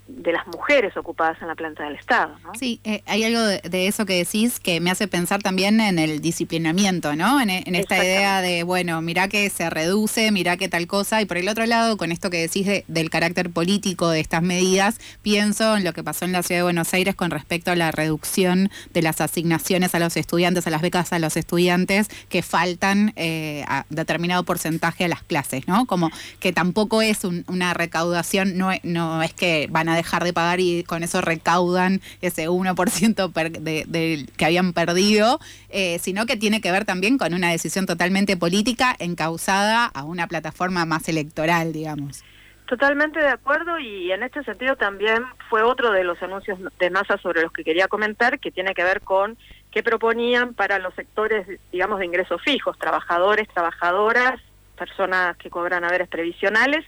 de 0.08 0.32
las 0.32 0.46
mujeres 0.46 0.96
ocupadas 0.96 1.40
en 1.42 1.48
la 1.48 1.54
planta 1.54 1.84
del 1.84 1.94
Estado. 1.94 2.34
¿no? 2.42 2.54
Sí, 2.58 2.80
eh, 2.82 3.02
hay 3.06 3.24
algo 3.24 3.40
de, 3.40 3.86
eso 3.86 4.06
que 4.06 4.16
decís 4.16 4.58
que 4.58 4.80
me 4.80 4.90
hace 4.90 5.06
pensar 5.06 5.42
también 5.42 5.80
en 5.80 5.98
el 5.98 6.20
disciplinamiento, 6.20 7.14
¿no? 7.14 7.40
En, 7.40 7.50
esta 7.50 7.98
idea 7.98 8.40
de, 8.40 8.62
bueno, 8.62 9.00
mirá 9.02 9.28
que 9.28 9.48
se 9.50 9.68
reduce, 9.68 10.30
mirá 10.32 10.56
que 10.56 10.68
tal 10.68 10.86
cosa, 10.86 11.20
y 11.20 11.26
por 11.26 11.36
el 11.36 11.48
otro 11.48 11.66
lado, 11.66 11.96
con 11.96 12.10
esto 12.10 12.30
que 12.30 12.38
decís 12.38 12.84
del 12.88 13.10
carácter 13.10 13.50
político 13.50 14.08
de 14.08 14.20
estas 14.20 14.42
medidas, 14.42 14.98
pienso 15.22 15.76
en 15.76 15.84
lo 15.84 15.92
que 15.92 16.02
pasó 16.02 16.24
en 16.24 16.32
la 16.32 16.42
ciudad 16.42 16.60
de 16.60 16.64
Buenos 16.64 16.92
Aires 16.94 17.14
con 17.14 17.30
respecto 17.30 17.70
a 17.70 17.76
la 17.76 17.90
reducción 17.92 18.70
de 18.94 19.02
las 19.02 19.20
asignaciones 19.20 19.94
a 19.94 19.98
los 19.98 20.16
estudiantes, 20.16 20.66
a 20.66 20.70
las 20.70 20.80
becas 20.80 21.12
a 21.12 21.18
los 21.18 21.36
estudiantes 21.36 22.08
que 22.28 22.42
faltan 22.42 23.12
eh, 23.16 23.64
a 23.68 23.84
determinado 23.90 24.42
porcentaje 24.44 25.04
a 25.04 25.08
las 25.08 25.22
clases, 25.22 25.68
¿no? 25.68 25.86
Como 25.86 26.10
que 26.40 26.52
tampoco 26.52 27.02
es 27.02 27.24
una 27.24 27.74
recaudación, 27.74 28.56
no, 28.56 28.70
no 28.82 29.22
es 29.22 29.34
que 29.34 29.68
van 29.70 29.88
a 29.88 29.97
dejar 29.98 30.24
de 30.24 30.32
pagar 30.32 30.60
y 30.60 30.84
con 30.84 31.02
eso 31.02 31.20
recaudan 31.20 32.00
ese 32.22 32.48
1% 32.48 33.32
de, 33.60 34.26
que 34.36 34.44
habían 34.44 34.72
perdido, 34.72 35.38
eh, 35.68 35.98
sino 35.98 36.26
que 36.26 36.36
tiene 36.36 36.60
que 36.60 36.72
ver 36.72 36.84
también 36.84 37.18
con 37.18 37.34
una 37.34 37.50
decisión 37.50 37.86
totalmente 37.86 38.36
política 38.36 38.96
encausada 38.98 39.86
a 39.86 40.04
una 40.04 40.26
plataforma 40.26 40.84
más 40.84 41.08
electoral, 41.08 41.72
digamos. 41.72 42.24
Totalmente 42.66 43.18
de 43.18 43.28
acuerdo 43.28 43.78
y 43.78 44.12
en 44.12 44.22
este 44.22 44.44
sentido 44.44 44.76
también 44.76 45.24
fue 45.48 45.62
otro 45.62 45.90
de 45.90 46.04
los 46.04 46.22
anuncios 46.22 46.58
de 46.78 46.90
masa 46.90 47.16
sobre 47.16 47.40
los 47.40 47.50
que 47.50 47.64
quería 47.64 47.88
comentar, 47.88 48.38
que 48.38 48.50
tiene 48.50 48.74
que 48.74 48.84
ver 48.84 49.00
con 49.00 49.38
qué 49.70 49.82
proponían 49.82 50.52
para 50.52 50.78
los 50.78 50.94
sectores, 50.94 51.46
digamos, 51.72 51.98
de 51.98 52.04
ingresos 52.04 52.42
fijos, 52.42 52.78
trabajadores, 52.78 53.48
trabajadoras, 53.48 54.38
personas 54.76 55.36
que 55.38 55.48
cobran 55.48 55.82
haberes 55.84 56.08
previsionales 56.08 56.84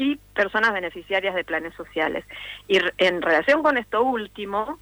y 0.00 0.16
personas 0.34 0.72
beneficiarias 0.72 1.34
de 1.34 1.44
planes 1.44 1.74
sociales. 1.74 2.24
Y 2.66 2.78
en 2.96 3.20
relación 3.20 3.62
con 3.62 3.76
esto 3.76 4.02
último, 4.02 4.78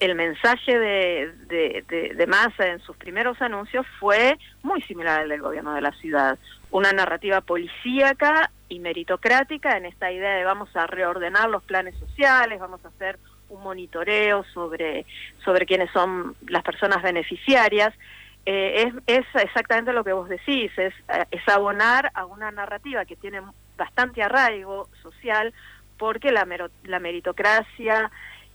el 0.00 0.14
mensaje 0.14 0.78
de, 0.78 1.30
de, 1.46 2.14
de, 2.16 2.26
Massa 2.26 2.68
en 2.68 2.80
sus 2.80 2.96
primeros 2.96 3.40
anuncios 3.42 3.86
fue 4.00 4.38
muy 4.62 4.80
similar 4.82 5.20
al 5.20 5.28
del 5.28 5.42
gobierno 5.42 5.74
de 5.74 5.82
la 5.82 5.92
ciudad. 5.92 6.38
Una 6.70 6.90
narrativa 6.90 7.42
policíaca 7.42 8.50
y 8.70 8.78
meritocrática 8.78 9.76
en 9.76 9.84
esta 9.84 10.10
idea 10.10 10.36
de 10.36 10.44
vamos 10.44 10.74
a 10.74 10.86
reordenar 10.86 11.50
los 11.50 11.62
planes 11.64 11.94
sociales, 11.98 12.58
vamos 12.58 12.82
a 12.86 12.88
hacer 12.88 13.18
un 13.50 13.62
monitoreo 13.62 14.44
sobre, 14.54 15.04
sobre 15.44 15.66
quiénes 15.66 15.90
son 15.90 16.34
las 16.48 16.62
personas 16.62 17.02
beneficiarias. 17.02 17.92
Eh, 18.46 18.90
es, 19.06 19.18
es, 19.18 19.26
exactamente 19.34 19.92
lo 19.92 20.02
que 20.02 20.14
vos 20.14 20.30
decís, 20.30 20.72
es, 20.78 20.94
es 21.30 21.48
abonar 21.48 22.10
a 22.14 22.24
una 22.24 22.50
narrativa 22.50 23.04
que 23.04 23.16
tiene 23.16 23.42
bastante 23.76 24.22
arraigo 24.22 24.88
social 25.02 25.52
porque 25.98 26.32
la, 26.32 26.46
la 26.84 26.98
meritocracia 26.98 28.10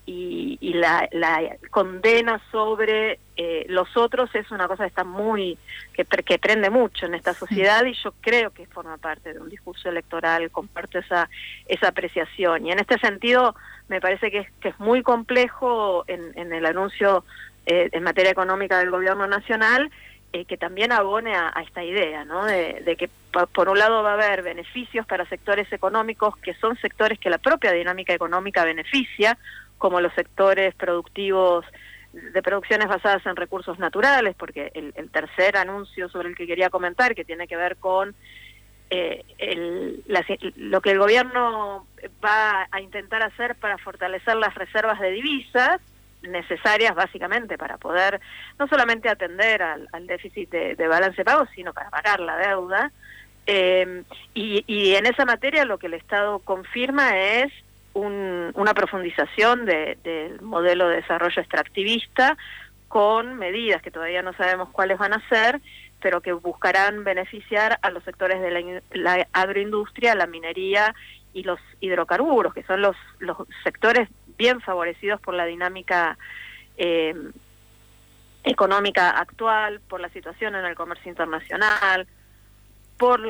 y, 0.05 0.57
y 0.62 0.74
la, 0.74 1.07
la, 1.12 1.57
condena 1.69 2.41
sobre 2.50 3.19
eh, 3.36 3.65
los 3.67 3.97
otros 3.97 4.33
es 4.36 4.50
una 4.51 4.67
cosa 4.67 4.83
que 4.83 4.89
está 4.89 5.03
muy 5.03 5.57
que, 5.93 6.05
que 6.05 6.39
prende 6.39 6.69
mucho 6.69 7.05
en 7.05 7.13
esta 7.13 7.33
sociedad 7.33 7.83
y 7.83 7.93
yo 7.93 8.13
creo 8.21 8.51
que 8.51 8.65
forma 8.67 8.97
parte 8.97 9.33
de 9.33 9.39
un 9.39 9.50
discurso 9.50 9.89
electoral 9.89 10.50
comparto 10.50 11.00
esa 11.00 11.29
esa 11.67 11.89
apreciación. 11.89 12.65
Y 12.65 12.71
en 12.71 12.79
este 12.79 12.97
sentido 13.00 13.53
me 13.89 14.00
parece 14.00 14.31
que 14.31 14.39
es, 14.39 14.51
que 14.62 14.69
es 14.69 14.79
muy 14.79 15.03
complejo 15.03 16.05
en, 16.07 16.31
en 16.36 16.53
el 16.53 16.65
anuncio 16.65 17.25
eh, 17.65 17.89
en 17.91 18.03
materia 18.03 18.31
económica 18.31 18.79
del 18.79 18.91
gobierno 18.91 19.27
nacional 19.27 19.91
eh, 20.34 20.46
que 20.46 20.57
también 20.57 20.91
abone 20.91 21.36
a, 21.36 21.53
esta 21.65 21.84
idea, 21.84 22.25
¿no? 22.25 22.43
De, 22.43 22.96
que 22.98 23.10
por 23.31 23.69
un 23.69 23.79
lado 23.79 24.03
va 24.03 24.12
a 24.12 24.13
haber 24.15 24.43
beneficios 24.43 25.05
para 25.05 25.27
sectores 25.29 25.72
económicos 25.72 26.36
que 26.38 26.53
son 26.55 26.75
sectores 26.77 27.17
que 27.17 27.29
la 27.29 27.38
propia 27.38 27.72
dinámica 27.72 28.13
económica 28.13 28.65
beneficia, 28.65 29.38
como 29.77 30.01
los 30.01 30.13
sectores 30.13 30.75
productivos 30.75 31.65
de 32.12 32.41
producciones 32.41 32.89
basadas 32.89 33.25
en 33.25 33.38
recursos 33.38 33.79
naturales, 33.79 34.36
porque 34.38 34.72
el, 34.74 35.10
tercer 35.12 35.55
anuncio 35.55 36.10
sobre 36.10 36.29
el 36.29 36.36
que 36.36 36.46
quería 36.46 36.69
comentar, 36.69 37.15
que 37.15 37.24
tiene 37.24 37.48
que 37.48 37.55
ver 37.55 37.77
con 37.77 38.13
eh, 38.89 39.24
el, 39.38 40.03
lo 40.57 40.81
que 40.81 40.91
el 40.91 41.00
gobierno 41.00 41.88
va 42.24 42.67
a 42.69 42.81
intentar 42.81 43.24
hacer 43.24 43.55
para 43.55 43.77
fortalecer 43.77 44.36
las 44.36 44.55
reservas 44.55 45.00
de 45.00 45.12
divisas, 45.12 45.79
necesarias 46.31 46.93
básicamente 46.96 47.57
para 47.57 47.77
poder 47.77 48.19
no 48.60 48.67
solamente 48.67 49.10
atender 49.10 49.62
al, 49.62 50.07
déficit 50.07 50.50
de, 50.50 50.88
balance 50.88 51.17
de 51.17 51.25
pagos, 51.25 51.50
sino 51.55 51.74
para 51.74 51.89
pagar 51.89 52.19
la 52.19 52.38
deuda. 52.38 52.91
Eh, 53.46 54.03
y, 54.34 54.96
en 54.96 55.05
esa 55.05 55.25
materia 55.25 55.65
lo 55.65 55.77
que 55.77 55.88
el 55.88 55.93
Estado 55.93 56.39
confirma 56.39 57.17
es 57.17 57.51
una 57.93 58.74
profundización 58.75 59.65
del 59.65 60.39
modelo 60.41 60.88
de 60.88 60.98
desarrollo 60.98 61.41
extractivista 61.41 62.38
con 62.88 63.36
medidas 63.36 63.81
que 63.81 63.89
todavía 63.89 64.22
no 64.22 64.34
sabemos 64.34 64.69
cuáles 64.69 65.00
van 65.00 65.13
a 65.13 65.29
ser, 65.29 65.60
pero 66.00 66.22
que 66.22 66.31
buscarán 66.31 67.03
beneficiar 67.03 67.79
a 67.81 67.89
los 67.89 68.03
sectores 68.03 68.39
de 68.39 68.51
la, 68.51 68.81
la 68.91 69.27
agroindustria, 69.34 70.13
la 70.13 70.27
minería 70.27 70.93
y 71.34 71.43
los 71.43 71.60
hidrocarburos, 71.79 72.53
que 72.53 72.63
son 72.63 72.81
los, 72.81 72.96
los 73.19 73.38
sectores 73.63 74.10
bien 74.38 74.62
favorecidos 74.62 75.20
por 75.22 75.34
la 75.34 75.46
dinámica 75.46 76.17
eh, 76.77 77.13
económica 78.44 79.12
actual, 79.12 79.82
por 79.82 80.00
la 80.00 80.10
situación 80.10 80.56
en 80.56 80.65
el 80.65 80.75
comercio 80.75 81.10
internacional, 81.10 82.08
por 82.98 83.22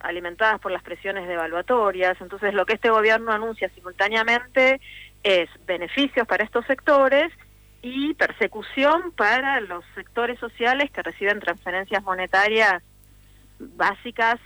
alimentadas 0.00 0.60
por 0.60 0.70
las 0.70 0.82
presiones 0.82 1.26
devaluatorias. 1.26 2.20
Entonces, 2.20 2.52
lo 2.52 2.66
que 2.66 2.74
este 2.74 2.90
gobierno 2.90 3.32
anuncia 3.32 3.70
simultáneamente 3.70 4.80
es 5.22 5.48
beneficios 5.66 6.26
para 6.26 6.44
estos 6.44 6.66
sectores 6.66 7.32
y 7.80 8.14
persecución 8.14 9.12
para 9.12 9.60
los 9.60 9.84
sectores 9.94 10.38
sociales 10.38 10.90
que 10.90 11.02
reciben 11.02 11.40
transferencias 11.40 12.02
monetarias 12.02 12.82
básicas 13.58 14.38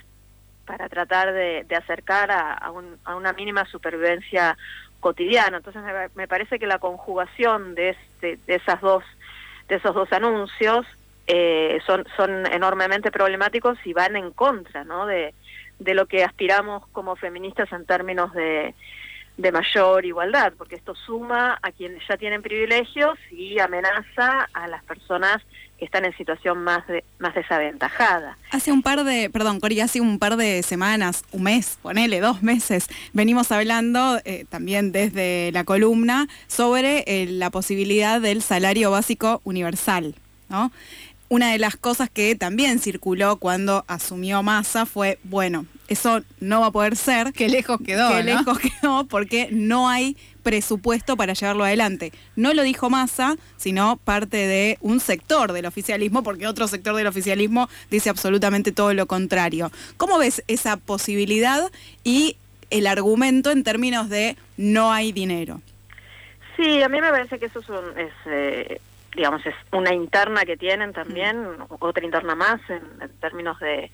para 0.65 0.87
tratar 0.87 1.33
de, 1.33 1.65
acercar 1.75 2.31
a, 2.31 2.53
a, 2.53 3.15
una 3.15 3.33
mínima 3.33 3.65
supervivencia 3.65 4.57
cotidiano. 4.99 5.57
Entonces 5.57 5.81
me, 6.15 6.27
parece 6.27 6.59
que 6.59 6.67
la 6.67 6.79
conjugación 6.79 7.75
de, 7.75 7.89
este, 7.89 8.39
de 8.45 8.55
esas 8.55 8.81
dos 8.81 9.03
de 9.67 9.75
esos 9.75 9.93
dos 9.93 10.11
anuncios 10.11 10.85
eh, 11.27 11.79
son 11.85 12.03
son 12.17 12.45
enormemente 12.47 13.11
problemáticos 13.11 13.77
y 13.85 13.93
van 13.93 14.15
en 14.15 14.31
contra, 14.31 14.83
¿no? 14.83 15.05
De, 15.05 15.33
de 15.77 15.93
lo 15.93 16.07
que 16.07 16.23
aspiramos 16.23 16.85
como 16.87 17.15
feministas 17.15 17.71
en 17.71 17.85
términos 17.85 18.33
de, 18.33 18.73
de 19.39 19.53
mayor 19.53 20.05
igualdad, 20.05 20.51
porque 20.57 20.75
esto 20.75 20.93
suma 20.95 21.57
a 21.61 21.71
quienes 21.71 22.03
ya 22.09 22.17
tienen 22.17 22.41
privilegios 22.41 23.17
y 23.31 23.57
amenaza 23.59 24.49
a 24.51 24.67
las 24.67 24.83
personas 24.83 25.41
que 25.77 25.85
están 25.85 26.03
en 26.03 26.15
situación 26.17 26.61
más 26.61 26.83
más 27.19 27.33
desaventajada. 27.33 28.37
Hace 28.51 28.73
un 28.73 28.81
par 28.81 29.05
de, 29.05 29.29
perdón, 29.29 29.61
Cori, 29.61 29.79
hace 29.79 30.01
un 30.01 30.19
par 30.19 30.35
de 30.35 30.61
semanas, 30.61 31.23
un 31.31 31.43
mes, 31.43 31.79
ponele, 31.81 32.19
dos 32.19 32.43
meses, 32.43 32.87
venimos 33.13 33.49
hablando 33.53 34.19
eh, 34.25 34.45
también 34.49 34.91
desde 34.91 35.51
la 35.53 35.63
columna 35.63 36.27
sobre 36.47 37.05
eh, 37.07 37.25
la 37.27 37.49
posibilidad 37.49 38.19
del 38.19 38.41
salario 38.41 38.91
básico 38.91 39.39
universal, 39.45 40.15
¿no? 40.49 40.69
Una 41.29 41.51
de 41.51 41.59
las 41.59 41.77
cosas 41.77 42.09
que 42.09 42.35
también 42.35 42.79
circuló 42.79 43.37
cuando 43.37 43.85
asumió 43.87 44.41
Massa 44.41 44.87
fue, 44.87 45.19
bueno, 45.23 45.67
eso 45.87 46.21
no 46.39 46.61
va 46.61 46.67
a 46.67 46.71
poder 46.71 46.95
ser. 46.95 47.33
Qué 47.33 47.49
lejos 47.49 47.79
quedó. 47.85 48.09
Qué 48.09 48.23
lejos 48.23 48.57
quedó 48.59 49.05
porque 49.05 49.47
no 49.51 49.87
hay 49.87 50.17
presupuesto 50.41 51.17
para 51.17 51.33
llevarlo 51.33 51.63
adelante. 51.63 52.11
No 52.35 52.53
lo 52.55 52.63
dijo 52.63 52.89
Massa, 52.89 53.35
sino 53.57 53.97
parte 53.97 54.37
de 54.37 54.79
un 54.81 54.99
sector 54.99 55.53
del 55.53 55.67
oficialismo, 55.67 56.23
porque 56.23 56.47
otro 56.47 56.67
sector 56.67 56.95
del 56.95 57.05
oficialismo 57.05 57.69
dice 57.91 58.09
absolutamente 58.09 58.71
todo 58.71 58.93
lo 58.95 59.05
contrario. 59.05 59.71
¿Cómo 59.97 60.17
ves 60.17 60.43
esa 60.47 60.77
posibilidad 60.77 61.71
y 62.03 62.37
el 62.71 62.87
argumento 62.87 63.51
en 63.51 63.63
términos 63.63 64.09
de 64.09 64.35
no 64.57 64.91
hay 64.91 65.11
dinero? 65.11 65.61
Sí, 66.55 66.81
a 66.81 66.89
mí 66.89 66.99
me 66.99 67.09
parece 67.09 67.39
que 67.39 67.45
eso 67.45 67.59
es, 67.59 67.69
un, 67.69 67.97
es 67.97 68.11
eh, 68.25 68.81
digamos, 69.15 69.45
es 69.45 69.55
una 69.71 69.93
interna 69.93 70.45
que 70.45 70.57
tienen 70.57 70.93
también, 70.93 71.47
otra 71.79 72.03
interna 72.03 72.35
más 72.35 72.59
en, 72.69 72.83
términos 73.19 73.59
de, 73.59 73.91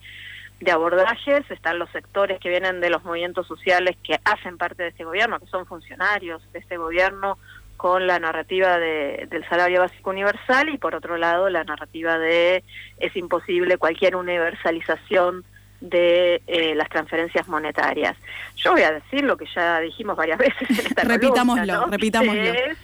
de 0.60 0.70
abordajes, 0.70 1.50
están 1.50 1.78
los 1.78 1.90
sectores 1.90 2.40
que 2.40 2.48
vienen 2.48 2.80
de 2.80 2.90
los 2.90 3.04
movimientos 3.04 3.46
sociales 3.46 3.96
que 4.02 4.18
hacen 4.24 4.58
parte 4.58 4.82
de 4.82 4.88
este 4.90 5.04
gobierno, 5.04 5.38
que 5.40 5.46
son 5.46 5.66
funcionarios 5.66 6.42
de 6.52 6.58
este 6.58 6.76
gobierno 6.76 7.38
con 7.76 8.06
la 8.06 8.18
narrativa 8.18 8.78
de, 8.78 9.26
del 9.30 9.46
salario 9.48 9.80
básico 9.80 10.10
universal 10.10 10.68
y 10.70 10.78
por 10.78 10.94
otro 10.94 11.16
lado 11.18 11.50
la 11.50 11.62
narrativa 11.64 12.18
de 12.18 12.64
es 12.98 13.14
imposible 13.16 13.76
cualquier 13.76 14.16
universalización 14.16 15.44
de 15.80 16.40
eh, 16.46 16.74
las 16.74 16.88
transferencias 16.88 17.46
monetarias. 17.48 18.16
Yo 18.56 18.72
voy 18.72 18.82
a 18.82 18.92
decir 18.92 19.24
lo 19.24 19.36
que 19.36 19.44
ya 19.54 19.78
dijimos 19.80 20.16
varias 20.16 20.38
veces 20.46 20.70
en 20.70 20.86
esta 20.86 21.02
repitámoslo, 21.02 21.86
repitámoslo. 21.86 22.42
Es, 22.42 22.78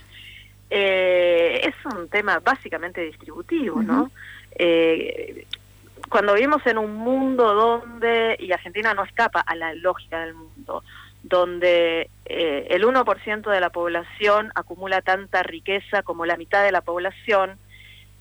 eh, 0.75 1.69
es 1.69 1.95
un 1.95 2.09
tema 2.09 2.39
básicamente 2.39 3.03
distributivo, 3.03 3.83
¿no? 3.83 4.11
Eh, 4.55 5.47
cuando 6.09 6.33
vivimos 6.33 6.67
en 6.67 6.79
un 6.79 6.95
mundo 6.95 7.53
donde, 7.53 8.37
y 8.39 8.53
Argentina 8.53 8.95
no 8.95 9.05
escapa 9.05 9.41
a 9.41 9.55
la 9.55 9.75
lógica 9.75 10.21
del 10.21 10.33
mundo, 10.33 10.83
donde 11.23 12.09
eh, 12.25 12.67
el 12.71 12.85
1% 12.85 13.51
de 13.51 13.61
la 13.61 13.69
población 13.69 14.51
acumula 14.55 15.03
tanta 15.03 15.43
riqueza 15.43 16.03
como 16.03 16.25
la 16.25 16.39
mitad 16.39 16.65
de 16.65 16.73
la 16.73 16.81
población, 16.81 17.59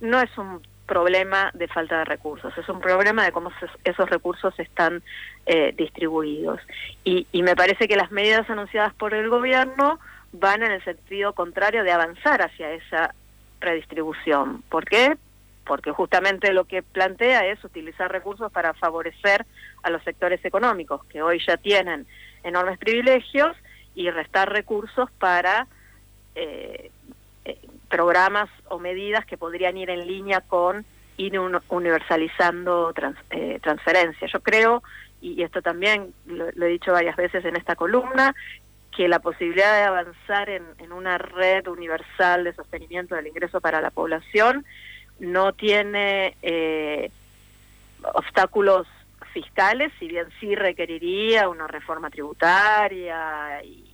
no 0.01 0.19
es 0.19 0.37
un 0.37 0.61
problema 0.85 1.51
de 1.53 1.69
falta 1.69 1.99
de 1.99 2.05
recursos, 2.05 2.57
es 2.57 2.67
un 2.67 2.81
problema 2.81 3.23
de 3.23 3.31
cómo 3.31 3.49
esos 3.85 4.09
recursos 4.09 4.53
están 4.59 5.01
eh, 5.45 5.73
distribuidos. 5.77 6.59
Y, 7.05 7.27
y 7.31 7.43
me 7.43 7.55
parece 7.55 7.87
que 7.87 7.95
las 7.95 8.11
medidas 8.11 8.49
anunciadas 8.49 8.93
por 8.95 9.13
el 9.13 9.29
gobierno 9.29 10.01
van 10.33 10.63
en 10.63 10.71
el 10.71 10.83
sentido 10.83 11.33
contrario 11.33 11.83
de 11.83 11.91
avanzar 11.91 12.41
hacia 12.41 12.71
esa 12.71 13.13
redistribución. 13.59 14.63
¿Por 14.69 14.85
qué? 14.85 15.17
Porque 15.65 15.91
justamente 15.91 16.53
lo 16.53 16.65
que 16.65 16.81
plantea 16.81 17.45
es 17.45 17.63
utilizar 17.63 18.11
recursos 18.11 18.51
para 18.51 18.73
favorecer 18.73 19.45
a 19.83 19.89
los 19.89 20.03
sectores 20.03 20.43
económicos 20.43 21.03
que 21.05 21.21
hoy 21.21 21.41
ya 21.45 21.57
tienen 21.57 22.07
enormes 22.43 22.77
privilegios 22.79 23.55
y 23.93 24.09
restar 24.09 24.51
recursos 24.51 25.09
para 25.19 25.67
eh, 26.35 26.91
eh, 27.45 27.59
programas 27.89 28.49
o 28.69 28.79
medidas 28.79 29.25
que 29.25 29.37
podrían 29.37 29.77
ir 29.77 29.89
en 29.89 30.07
línea 30.07 30.41
con 30.41 30.85
ir 31.17 31.37
universalizando 31.69 32.93
eh, 33.29 33.59
transferencias. 33.61 34.31
Yo 34.31 34.39
creo, 34.39 34.81
y 35.21 35.43
esto 35.43 35.61
también 35.61 36.13
lo, 36.25 36.47
he 36.49 36.69
dicho 36.69 36.91
varias 36.91 37.15
veces 37.15 37.45
en 37.45 37.55
esta 37.55 37.75
columna, 37.75 38.33
que 38.95 39.07
la 39.07 39.19
posibilidad 39.19 39.77
de 39.77 39.83
avanzar 39.83 40.49
en, 40.49 40.91
una 40.91 41.17
red 41.17 41.67
universal 41.67 42.43
de 42.43 42.53
sostenimiento 42.53 43.15
del 43.15 43.27
ingreso 43.27 43.61
para 43.61 43.81
la 43.81 43.89
población 43.89 44.65
no 45.19 45.53
tiene 45.53 46.35
eh, 46.41 47.09
obstáculos 48.13 48.87
fiscales, 49.33 49.91
si 49.99 50.07
bien 50.07 50.25
sí 50.39 50.55
requeriría 50.55 51.47
una 51.47 51.67
reforma 51.67 52.09
tributaria 52.09 53.63
y, 53.63 53.87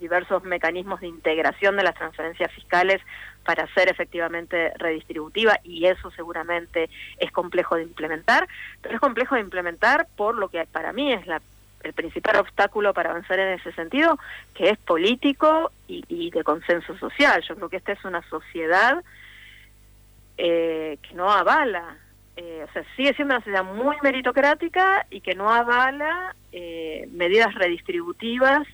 diversos 0.00 0.44
mecanismos 0.44 1.00
de 1.00 1.08
integración 1.08 1.76
de 1.76 1.82
las 1.82 1.94
transferencias 1.94 2.52
fiscales 2.52 3.00
para 3.44 3.66
ser 3.74 3.88
efectivamente 3.88 4.72
redistributiva 4.76 5.58
y 5.64 5.86
eso 5.86 6.10
seguramente 6.12 6.88
es 7.18 7.32
complejo 7.32 7.76
de 7.76 7.82
implementar, 7.82 8.48
pero 8.80 8.94
es 8.94 9.00
complejo 9.00 9.34
de 9.34 9.40
implementar 9.40 10.06
por 10.16 10.36
lo 10.36 10.48
que 10.48 10.64
para 10.66 10.92
mí 10.92 11.12
es 11.12 11.26
la 11.26 11.40
el 11.82 11.92
principal 11.92 12.36
obstáculo 12.36 12.92
para 12.92 13.10
avanzar 13.10 13.38
en 13.38 13.58
ese 13.58 13.72
sentido, 13.72 14.18
que 14.54 14.70
es 14.70 14.78
político 14.78 15.70
y, 15.86 16.30
de 16.30 16.44
consenso 16.44 16.96
social. 16.98 17.42
Yo 17.42 17.56
creo 17.56 17.68
que 17.68 17.76
esta 17.76 17.92
es 17.92 18.04
una 18.04 18.22
sociedad 18.28 19.02
eh, 20.36 20.98
que 21.02 21.14
no 21.14 21.30
avala, 21.30 21.96
eh, 22.36 22.64
o 22.68 22.72
sea, 22.72 22.84
sigue 22.96 23.14
siendo 23.14 23.34
una 23.34 23.44
sociedad 23.44 23.64
muy 23.64 23.96
meritocrática 24.02 25.06
y 25.10 25.20
que 25.20 25.34
no 25.34 25.50
avala 25.52 26.34
eh, 26.52 27.08
medidas 27.12 27.54
redistributivas 27.54 28.66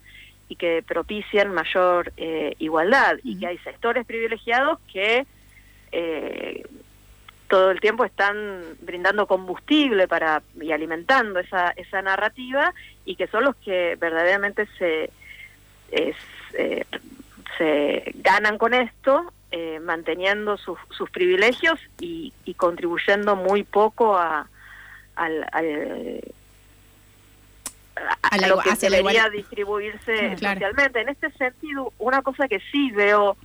y 0.48 0.56
que 0.56 0.82
propician 0.86 1.54
mayor 1.54 2.12
igualdad 2.58 3.16
y 3.22 3.38
que 3.38 3.46
hay 3.46 3.58
sectores 3.58 4.04
privilegiados 4.04 4.78
que 4.92 5.26
todo 7.48 7.70
el 7.70 7.80
tiempo 7.80 8.04
están 8.04 8.62
brindando 8.80 9.26
combustible 9.26 10.08
para 10.08 10.42
y 10.60 10.72
alimentando 10.72 11.40
esa, 11.40 11.70
esa 11.70 12.02
narrativa 12.02 12.72
y 13.04 13.16
que 13.16 13.26
son 13.26 13.44
los 13.44 13.56
que 13.56 13.96
verdaderamente 14.00 14.66
se, 14.78 15.10
eh, 15.90 16.14
se 17.58 18.12
ganan 18.16 18.58
con 18.58 18.74
esto, 18.74 19.32
eh, 19.50 19.78
manteniendo 19.80 20.56
sus, 20.56 20.78
sus 20.90 21.10
privilegios 21.10 21.78
y, 22.00 22.32
y, 22.44 22.54
contribuyendo 22.54 23.36
muy 23.36 23.62
poco 23.62 24.16
a, 24.16 24.48
al, 25.14 25.46
al 25.52 26.20
a, 28.22 28.48
lo 28.48 28.58
que 28.58 28.74
debería 28.74 29.28
distribuirse 29.28 30.36
socialmente. 30.36 31.00
En 31.00 31.08
este 31.08 31.30
sentido, 31.32 31.92
una 31.98 32.22
cosa 32.22 32.48
que 32.48 32.60
sí 32.72 32.90
veo 32.90 33.36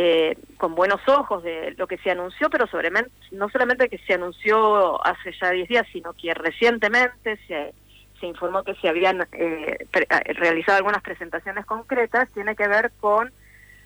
eh, 0.00 0.38
con 0.58 0.76
buenos 0.76 1.00
ojos 1.08 1.42
de 1.42 1.74
lo 1.76 1.88
que 1.88 1.98
se 1.98 2.12
anunció, 2.12 2.48
pero 2.50 2.68
sobre, 2.68 2.88
no 3.32 3.48
solamente 3.48 3.88
que 3.88 3.98
se 3.98 4.14
anunció 4.14 5.04
hace 5.04 5.32
ya 5.40 5.50
10 5.50 5.68
días, 5.68 5.86
sino 5.92 6.12
que 6.12 6.32
recientemente 6.34 7.36
se, 7.48 7.74
se 8.20 8.26
informó 8.26 8.62
que 8.62 8.76
se 8.76 8.88
habían 8.88 9.22
eh, 9.32 9.76
eh, 9.92 10.32
realizado 10.34 10.78
algunas 10.78 11.02
presentaciones 11.02 11.66
concretas, 11.66 12.28
tiene 12.32 12.54
que 12.54 12.68
ver 12.68 12.92
con 13.00 13.32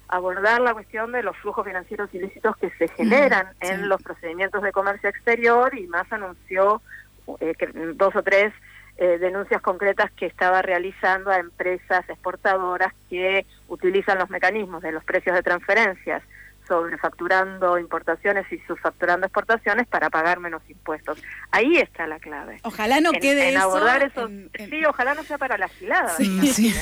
abordar 0.08 0.60
la 0.60 0.74
cuestión 0.74 1.12
de 1.12 1.22
los 1.22 1.34
flujos 1.38 1.64
financieros 1.64 2.12
ilícitos 2.12 2.58
que 2.58 2.68
se 2.72 2.88
generan 2.88 3.46
en 3.60 3.88
los 3.88 4.02
procedimientos 4.02 4.62
de 4.62 4.70
comercio 4.70 5.08
exterior 5.08 5.74
y 5.74 5.86
más 5.86 6.12
anunció 6.12 6.82
dos 7.94 8.14
o 8.14 8.22
tres 8.22 8.52
eh, 8.98 9.18
denuncias 9.18 9.62
concretas 9.62 10.10
que 10.12 10.26
estaba 10.26 10.62
realizando 10.62 11.30
a 11.30 11.38
empresas 11.38 12.08
exportadoras 12.08 12.92
que 13.08 13.46
utilizan 13.68 14.18
los 14.18 14.30
mecanismos 14.30 14.82
de 14.82 14.92
los 14.92 15.04
precios 15.04 15.34
de 15.34 15.42
transferencias 15.42 16.22
sobrefacturando 16.66 17.78
importaciones 17.78 18.50
y 18.52 18.58
subfacturando 18.60 19.26
exportaciones 19.26 19.86
para 19.86 20.10
pagar 20.10 20.40
menos 20.40 20.62
impuestos. 20.68 21.18
Ahí 21.50 21.76
está 21.76 22.06
la 22.06 22.18
clave. 22.18 22.60
Ojalá 22.62 23.00
no 23.00 23.12
quede 23.12 23.50
en 23.50 23.56
eso. 23.56 24.28
Sí, 24.70 24.84
ojalá 24.84 25.14
no 25.14 25.22
sea 25.24 25.38
para 25.38 25.58
la 25.58 25.68
gilada. 25.68 26.08
Sí, 26.16 26.52
sí, 26.52 26.74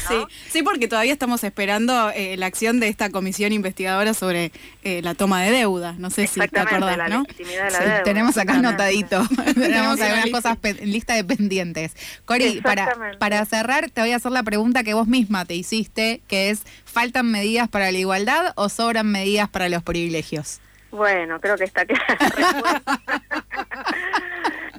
sí, 0.49 0.63
porque 0.63 0.89
todavía 0.89 1.13
estamos 1.13 1.43
esperando 1.45 2.11
eh, 2.15 2.37
la 2.37 2.47
acción 2.47 2.81
de 2.81 2.89
esta 2.89 3.11
comisión 3.11 3.53
investigadora 3.53 4.15
sobre 4.15 4.53
eh, 4.83 5.01
la 5.03 5.15
toma 5.15 5.43
de 5.43 5.51
deuda. 5.51 5.95
No 5.99 6.11
sé 6.11 6.27
si 6.27 6.41
te 6.41 6.61
acordás, 6.61 7.09
¿no? 7.09 7.25
tenemos 8.05 8.37
acá 8.37 8.55
anotadito. 8.55 9.23
tenemos 9.55 10.01
algunas 10.01 10.31
cosas 10.31 10.59
en 10.63 10.91
lista 10.91 11.15
de 11.15 11.25
pendientes. 11.25 11.97
Cori, 12.25 12.61
para, 12.61 13.17
para 13.19 13.45
cerrar, 13.45 13.91
te 13.91 14.01
voy 14.01 14.13
a 14.13 14.17
hacer 14.17 14.33
la 14.33 14.43
pregunta 14.43 14.83
que 14.83 14.95
vos 14.95 15.07
misma 15.07 15.45
te 15.45 15.55
hiciste, 15.55 16.23
que 16.29 16.51
es, 16.51 16.63
¿faltan 16.91 17.31
medidas 17.31 17.69
para 17.69 17.91
la 17.91 17.99
igualdad 17.99 18.53
o 18.57 18.69
sobran 18.69 19.11
medidas 19.11 19.49
para 19.49 19.69
los 19.69 19.83
privilegios? 19.83 20.61
Bueno, 20.91 21.41
creo 21.41 21.57
que 21.57 21.65
está 21.65 21.87
claro. 21.87 22.03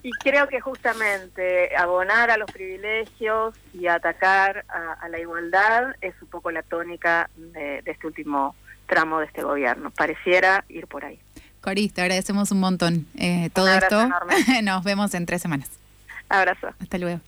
y 0.04 0.12
creo 0.12 0.47
que 0.47 0.60
justamente 0.60 1.76
abonar 1.76 2.32
a 2.32 2.38
los 2.38 2.52
privilegios 2.52 3.56
y 3.74 3.88
atacar 3.88 4.65
a, 4.67 5.08
la 5.10 5.19
igualdad 5.19 5.95
es 6.02 6.13
un 6.21 6.28
poco 6.28 6.52
la 6.52 6.63
tónica 6.63 7.30
de, 7.36 7.82
este 7.86 8.08
último 8.08 8.56
tramo 8.88 9.19
de 9.19 9.28
este 9.28 9.43
gobierno. 9.43 9.91
Pareciera 9.91 10.65
ir 10.67 10.88
por 10.88 11.06
ahí. 11.06 11.19
Coris, 11.62 11.93
te 11.93 12.02
agradecemos 12.02 12.52
un 12.52 12.60
montón. 12.60 13.08
Eh, 13.17 13.50
todo 13.54 13.71
esto 13.71 14.10
nos 14.63 14.84
vemos 14.84 15.13
en 15.13 15.26
tres 15.26 15.41
semanas. 15.41 15.69
Abrazo. 16.28 16.74
Hasta 16.80 16.97
luego. 16.97 17.21